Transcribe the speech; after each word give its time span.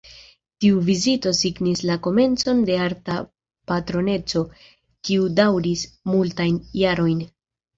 Tiu 0.63 0.77
vizito 0.85 1.33
signis 1.39 1.83
la 1.89 1.97
komencon 2.07 2.63
de 2.69 2.79
arta 2.87 3.19
patroneco, 3.73 4.43
kiu 5.09 5.31
daŭris 5.41 5.85
multajn 6.15 6.59
jarojn. 6.83 7.23